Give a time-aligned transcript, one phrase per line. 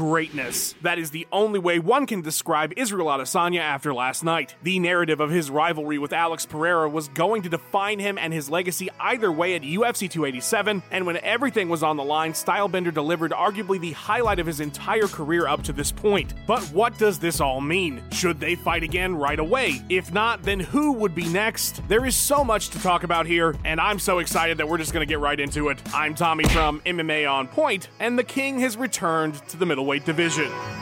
[0.00, 0.74] greatness.
[0.80, 4.54] That is the only way one can describe Israel Adesanya after last night.
[4.62, 8.48] The narrative of his rivalry with Alex Pereira was going to define him and his
[8.48, 13.32] legacy either way at UFC 287, and when everything was on the line, Stylebender delivered
[13.32, 16.32] arguably the highlight of his entire career up to this point.
[16.46, 18.02] But what does this all mean?
[18.10, 19.82] Should they fight again right away?
[19.90, 21.86] If not, then who would be next?
[21.88, 24.94] There is so much to talk about here, and I'm so excited that we're just
[24.94, 25.78] gonna get right into it.
[25.92, 30.79] I'm Tommy from MMA On Point, and the King has returned to the middleweight division.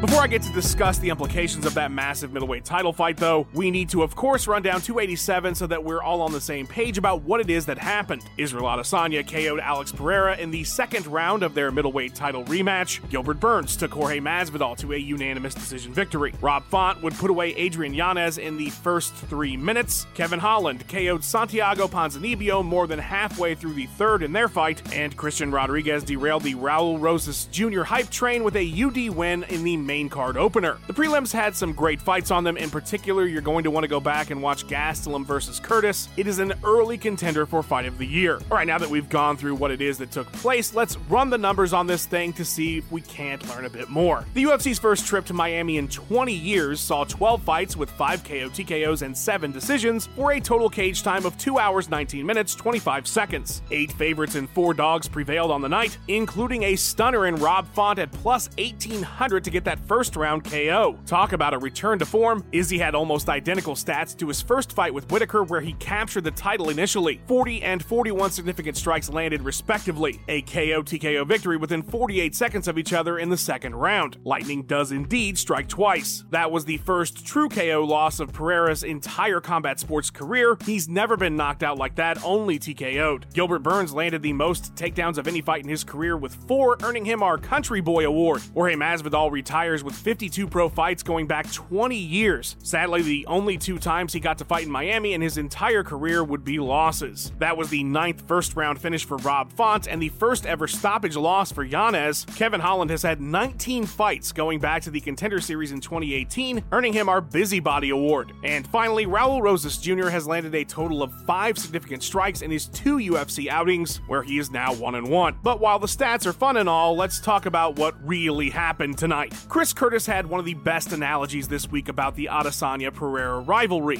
[0.00, 3.68] Before I get to discuss the implications of that massive middleweight title fight, though, we
[3.68, 6.98] need to, of course, run down 287 so that we're all on the same page
[6.98, 8.24] about what it is that happened.
[8.36, 13.00] Israel Adesanya KO'd Alex Pereira in the second round of their middleweight title rematch.
[13.10, 16.32] Gilbert Burns took Jorge Masvidal to a unanimous decision victory.
[16.40, 20.06] Rob Font would put away Adrian Yanez in the first three minutes.
[20.14, 25.16] Kevin Holland KO'd Santiago Ponzinibbio more than halfway through the third in their fight, and
[25.16, 27.82] Christian Rodriguez derailed the Raul Rosas Jr.
[27.82, 30.76] hype train with a UD win in the main card opener.
[30.86, 32.58] The prelims had some great fights on them.
[32.58, 36.10] In particular, you're going to want to go back and watch Gastelum versus Curtis.
[36.18, 38.34] It is an early contender for fight of the year.
[38.50, 41.30] All right, now that we've gone through what it is that took place, let's run
[41.30, 44.26] the numbers on this thing to see if we can't learn a bit more.
[44.34, 48.50] The UFC's first trip to Miami in 20 years saw 12 fights with 5 KO
[48.50, 53.06] TKOs and 7 decisions for a total cage time of 2 hours 19 minutes 25
[53.06, 53.62] seconds.
[53.70, 57.98] 8 favorites and 4 dogs prevailed on the night, including a stunner in Rob Font
[57.98, 60.98] at plus 1800 to get that first round KO.
[61.06, 62.44] Talk about a return to form.
[62.52, 66.30] Izzy had almost identical stats to his first fight with Whittaker, where he captured the
[66.30, 67.20] title initially.
[67.26, 70.20] 40 and 41 significant strikes landed respectively.
[70.28, 74.18] A KO TKO victory within 48 seconds of each other in the second round.
[74.24, 76.24] Lightning does indeed strike twice.
[76.30, 80.56] That was the first true KO loss of Pereira's entire combat sports career.
[80.64, 83.32] He's never been knocked out like that, only TKO'd.
[83.32, 87.04] Gilbert Burns landed the most takedowns of any fight in his career with four, earning
[87.04, 88.42] him our Country Boy Award.
[88.54, 89.30] Jorge Masvidal
[89.68, 92.56] retires with 52 pro fights going back 20 years.
[92.62, 96.24] Sadly, the only two times he got to fight in Miami in his entire career
[96.24, 97.32] would be losses.
[97.38, 101.16] That was the ninth first round finish for Rob Font and the first ever stoppage
[101.16, 102.24] loss for Yanez.
[102.36, 106.92] Kevin Holland has had 19 fights going back to the Contender Series in 2018, earning
[106.92, 108.32] him our Busybody Award.
[108.44, 110.08] And finally, Raul Rosas Jr.
[110.08, 114.38] has landed a total of five significant strikes in his two UFC outings, where he
[114.38, 115.38] is now 1 and 1.
[115.42, 119.34] But while the stats are fun and all, let's talk about what really happened tonight.
[119.58, 123.98] Chris Curtis had one of the best analogies this week about the Adesanya Pereira rivalry.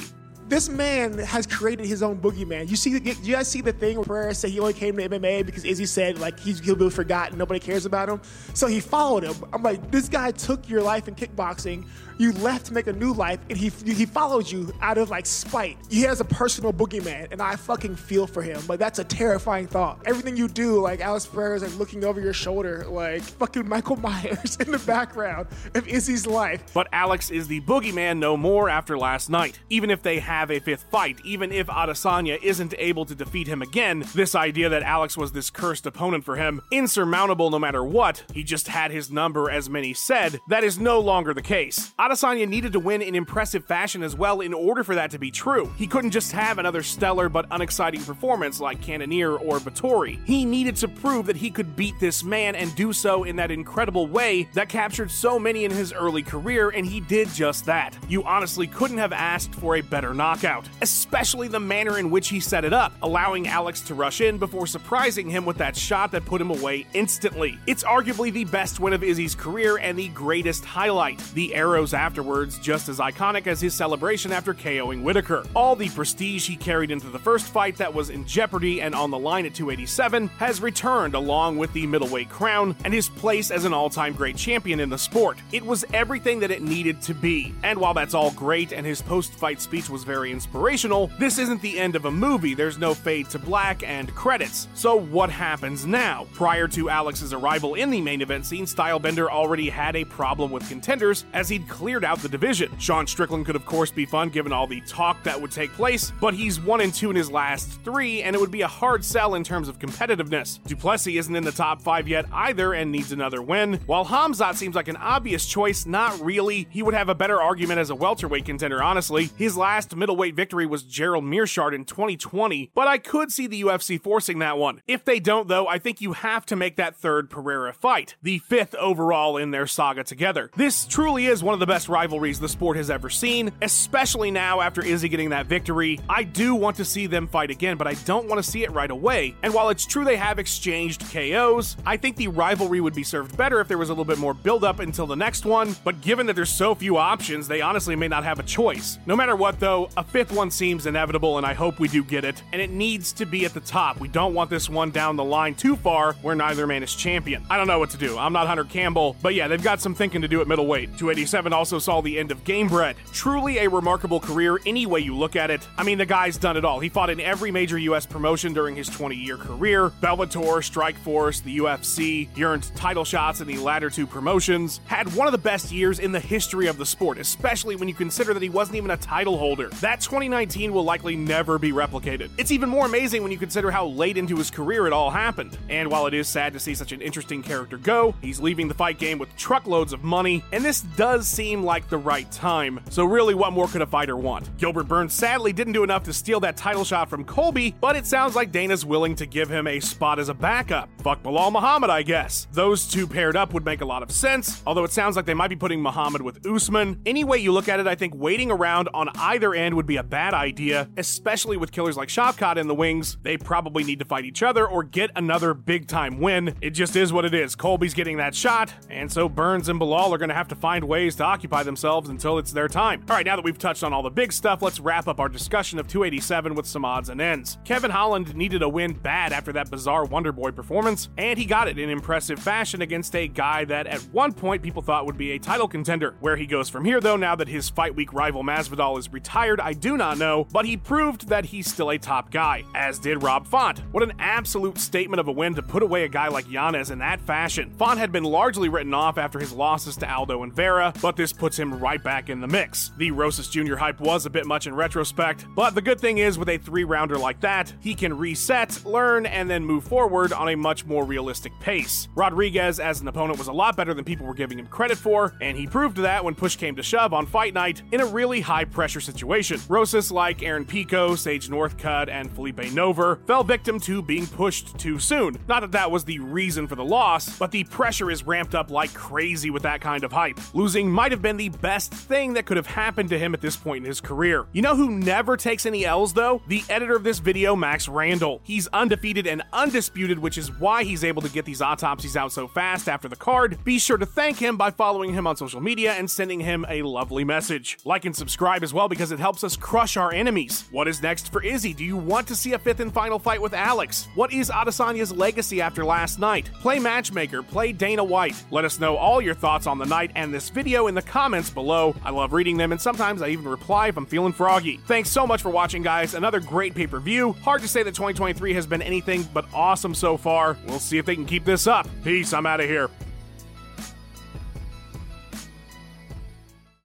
[0.49, 2.69] This man has created his own boogeyman.
[2.69, 5.45] You see, you guys see the thing where Pereira said he only came to MMA
[5.45, 8.19] because Izzy said like he's, he'll be forgotten, nobody cares about him.
[8.55, 9.35] So he followed him.
[9.53, 11.85] I'm like, this guy took your life in kickboxing.
[12.17, 15.25] You left to make a new life, and he he followed you out of like
[15.25, 15.77] spite.
[15.89, 18.61] He has a personal boogeyman, and I fucking feel for him.
[18.67, 20.01] But that's a terrifying thought.
[20.05, 24.57] Everything you do, like Alex is like looking over your shoulder, like fucking Michael Myers
[24.57, 26.61] in the background of Izzy's life.
[26.73, 29.57] But Alex is the boogeyman no more after last night.
[29.69, 33.61] Even if they have a fifth fight, even if Adesanya isn't able to defeat him
[33.61, 38.23] again, this idea that Alex was this cursed opponent for him, insurmountable no matter what,
[38.33, 41.93] he just had his number as many said, that is no longer the case.
[41.99, 45.29] Adesanya needed to win in impressive fashion as well in order for that to be
[45.29, 45.69] true.
[45.75, 50.25] He couldn't just have another stellar but unexciting performance like Cannonier or Vettori.
[50.25, 53.51] He needed to prove that he could beat this man and do so in that
[53.51, 57.97] incredible way that captured so many in his early career, and he did just that.
[58.07, 62.39] You honestly couldn't have asked for a better knockout, especially the manner in which he
[62.39, 66.23] set it up, allowing Alex to rush in before surprising him with that shot that
[66.23, 67.57] put him away instantly.
[67.65, 71.17] It's arguably the best win of Izzy's career and the greatest highlight.
[71.33, 75.45] The arrows afterwards just as iconic as his celebration after KOing Whittaker.
[75.55, 79.09] All the prestige he carried into the first fight that was in jeopardy and on
[79.09, 83.65] the line at 287 has returned along with the middleweight crown and his place as
[83.65, 85.39] an all-time great champion in the sport.
[85.51, 87.55] It was everything that it needed to be.
[87.63, 91.79] And while that's all great and his post-fight speech was very inspirational, this isn't the
[91.79, 92.53] end of a movie.
[92.53, 94.67] There's no fade to black and credits.
[94.73, 96.27] So what happens now?
[96.33, 100.67] Prior to Alex's arrival in the main event scene, Stylebender already had a problem with
[100.67, 102.71] contenders as he'd cleared out the division.
[102.79, 106.11] Sean Strickland could of course be fun given all the talk that would take place,
[106.19, 109.03] but he's 1 and 2 in his last 3 and it would be a hard
[109.03, 110.63] sell in terms of competitiveness.
[110.65, 113.75] Du Plessis isn't in the top 5 yet either and needs another win.
[113.85, 116.67] While Hamzat seems like an obvious choice, not really.
[116.69, 119.29] He would have a better argument as a welterweight contender honestly.
[119.37, 123.61] His last middle middleweight victory was Gerald Meerschaert in 2020, but I could see the
[123.61, 124.81] UFC forcing that one.
[124.87, 128.39] If they don't, though, I think you have to make that third Pereira fight, the
[128.39, 130.49] fifth overall in their saga together.
[130.55, 134.61] This truly is one of the best rivalries the sport has ever seen, especially now
[134.61, 135.99] after Izzy getting that victory.
[136.09, 138.71] I do want to see them fight again, but I don't want to see it
[138.71, 139.35] right away.
[139.43, 143.37] And while it's true they have exchanged KOs, I think the rivalry would be served
[143.37, 145.75] better if there was a little bit more build up until the next one.
[145.83, 148.97] But given that there's so few options, they honestly may not have a choice.
[149.05, 152.23] No matter what, though, a fifth one seems inevitable, and I hope we do get
[152.23, 152.41] it.
[152.53, 153.99] And it needs to be at the top.
[153.99, 157.45] We don't want this one down the line too far where neither man is champion.
[157.49, 158.17] I don't know what to do.
[158.17, 160.97] I'm not Hunter Campbell, but yeah, they've got some thinking to do at middleweight.
[160.97, 162.95] 287 also saw the end of Gamebred.
[163.11, 165.67] Truly a remarkable career any way you look at it.
[165.77, 166.79] I mean, the guy's done it all.
[166.79, 168.05] He fought in every major U.S.
[168.05, 172.29] promotion during his 20 year career Bellator, Strikeforce, the UFC.
[172.33, 174.79] He earned title shots in the latter two promotions.
[174.85, 177.93] Had one of the best years in the history of the sport, especially when you
[177.93, 179.69] consider that he wasn't even a title holder.
[179.81, 182.31] That 2019 will likely never be replicated.
[182.37, 185.57] It's even more amazing when you consider how late into his career it all happened.
[185.69, 188.73] And while it is sad to see such an interesting character go, he's leaving the
[188.73, 192.81] fight game with truckloads of money, and this does seem like the right time.
[192.89, 194.49] So, really, what more could a fighter want?
[194.57, 198.05] Gilbert Burns sadly didn't do enough to steal that title shot from Colby, but it
[198.05, 200.89] sounds like Dana's willing to give him a spot as a backup.
[201.01, 202.49] Fuck Belal Muhammad, I guess.
[202.51, 205.33] Those two paired up would make a lot of sense, although it sounds like they
[205.33, 207.01] might be putting Muhammad with Usman.
[207.05, 209.97] Any way you look at it, I think waiting around on either end would be
[209.97, 213.17] a bad idea, especially with killers like Shavkat in the wings.
[213.21, 216.55] They probably need to fight each other or get another big time win.
[216.61, 217.55] It just is what it is.
[217.55, 220.83] Colby's getting that shot, and so Burns and Belal are going to have to find
[220.83, 223.03] ways to occupy themselves until it's their time.
[223.09, 225.29] All right, now that we've touched on all the big stuff, let's wrap up our
[225.29, 227.57] discussion of 287 with some odds and ends.
[227.65, 231.67] Kevin Holland needed a win bad after that bizarre Wonder Boy performance, and he got
[231.67, 235.31] it in impressive fashion against a guy that at one point people thought would be
[235.31, 236.15] a title contender.
[236.19, 239.58] Where he goes from here, though, now that his fight week rival Masvidal is retired,
[239.59, 243.23] I do not know, but he proved that he's still a top guy, as did
[243.23, 243.79] Rob Font.
[243.91, 246.99] What an absolute statement of a win to put away a guy like Yanez in
[246.99, 247.73] that fashion.
[247.77, 251.33] Font had been largely written off after his losses to Aldo and Vera, but this
[251.33, 252.91] puts him right back in the mix.
[252.97, 253.75] The Rosas Jr.
[253.75, 256.83] hype was a bit much in retrospect, but the good thing is with a three
[256.83, 261.05] rounder like that, he can reset, learn, and then move forward on a much more
[261.05, 262.07] realistic pace.
[262.15, 265.35] Rodriguez as an opponent was a lot better than people were giving him credit for,
[265.41, 268.41] and he proved that when push came to shove on fight night in a really
[268.41, 269.48] high pressure situation.
[269.69, 274.99] Rosas, like Aaron Pico, Sage Northcutt, and Phillipe Nover, fell victim to being pushed too
[274.99, 275.37] soon.
[275.47, 278.71] Not that that was the reason for the loss, but the pressure is ramped up
[278.71, 280.39] like crazy with that kind of hype.
[280.53, 283.55] Losing might have been the best thing that could have happened to him at this
[283.55, 284.45] point in his career.
[284.51, 286.41] You know who never takes any L's though?
[286.47, 288.41] The editor of this video, Max Randall.
[288.43, 292.47] He's undefeated and undisputed, which is why he's able to get these autopsies out so
[292.47, 293.63] fast after the card.
[293.63, 296.81] Be sure to thank him by following him on social media and sending him a
[296.81, 297.77] lovely message.
[297.85, 300.65] Like and subscribe as well because it helps us crush our enemies.
[300.71, 301.73] What is next for Izzy?
[301.73, 304.09] Do you want to see a fifth and final fight with Alex?
[304.15, 306.49] What is Adesanya's legacy after last night?
[306.59, 308.35] Play matchmaker, play Dana White.
[308.51, 311.49] Let us know all your thoughts on the night and this video in the comments
[311.49, 311.95] below.
[312.03, 314.77] I love reading them and sometimes I even reply if I'm feeling froggy.
[314.87, 316.15] Thanks so much for watching, guys.
[316.15, 317.31] Another great pay per view.
[317.31, 320.57] Hard to say that 2023 has been anything but awesome so far.
[320.67, 321.87] We'll see if they can keep this up.
[322.03, 322.89] Peace, I'm out of here.